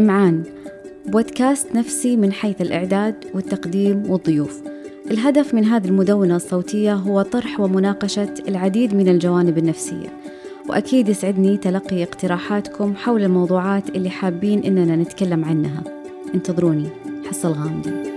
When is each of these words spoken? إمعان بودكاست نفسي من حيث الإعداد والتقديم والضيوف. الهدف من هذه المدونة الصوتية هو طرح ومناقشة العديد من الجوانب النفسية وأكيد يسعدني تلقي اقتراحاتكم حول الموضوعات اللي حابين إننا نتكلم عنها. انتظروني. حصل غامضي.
إمعان 0.00 0.42
بودكاست 1.06 1.74
نفسي 1.74 2.16
من 2.16 2.32
حيث 2.32 2.60
الإعداد 2.60 3.14
والتقديم 3.34 4.10
والضيوف. 4.10 4.62
الهدف 5.10 5.54
من 5.54 5.64
هذه 5.64 5.86
المدونة 5.86 6.36
الصوتية 6.36 6.94
هو 6.94 7.22
طرح 7.22 7.60
ومناقشة 7.60 8.34
العديد 8.48 8.94
من 8.94 9.08
الجوانب 9.08 9.58
النفسية 9.58 10.08
وأكيد 10.68 11.08
يسعدني 11.08 11.56
تلقي 11.56 12.02
اقتراحاتكم 12.02 12.94
حول 12.94 13.22
الموضوعات 13.22 13.88
اللي 13.88 14.10
حابين 14.10 14.64
إننا 14.64 14.96
نتكلم 14.96 15.44
عنها. 15.44 15.82
انتظروني. 16.34 16.88
حصل 17.28 17.52
غامضي. 17.52 18.09